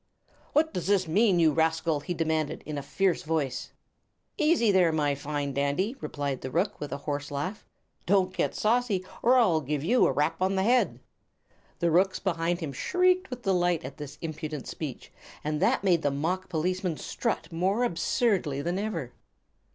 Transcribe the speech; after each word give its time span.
"What 0.53 0.73
does 0.73 0.87
this 0.87 1.07
mean, 1.07 1.37
you 1.37 1.51
rascal?" 1.51 1.99
he 1.99 2.15
demanded, 2.15 2.63
in 2.65 2.75
a 2.75 2.81
fierce 2.81 3.21
voice. 3.21 3.71
"Easy 4.35 4.71
there, 4.71 4.91
my 4.91 5.13
fine 5.13 5.53
dandy," 5.53 5.95
replied 6.01 6.41
the 6.41 6.49
rook, 6.49 6.79
with 6.79 6.91
a 6.91 6.97
hoarse 6.97 7.29
laugh. 7.29 7.67
"Don't 8.07 8.35
get 8.35 8.55
saucy, 8.55 9.05
or 9.21 9.37
I'll 9.37 9.61
give 9.61 9.83
you 9.83 10.07
a 10.07 10.11
rap 10.11 10.41
on 10.41 10.55
the 10.55 10.63
head!" 10.63 10.99
The 11.77 11.91
rooks 11.91 12.17
behind 12.17 12.61
him 12.61 12.73
shrieked 12.73 13.29
with 13.29 13.43
delight 13.43 13.83
at 13.85 13.97
this 13.97 14.17
impudent 14.21 14.65
speech, 14.65 15.11
and 15.43 15.61
that 15.61 15.83
made 15.83 16.01
the 16.01 16.09
mock 16.09 16.49
policeman 16.49 16.97
strut 16.97 17.51
more 17.51 17.83
absurdly 17.83 18.59
than 18.63 18.79
ever. 18.79 19.13